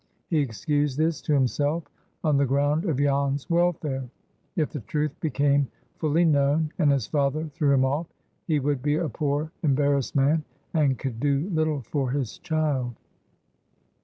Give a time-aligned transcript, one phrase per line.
[0.31, 1.83] He excused this to himself
[2.23, 4.09] on the ground of Jan's welfare.
[4.55, 5.67] If the truth became
[5.99, 8.07] fully known, and his father threw him off,
[8.47, 10.43] he would be a poor embarrassed man,
[10.73, 12.95] and could do little for his child.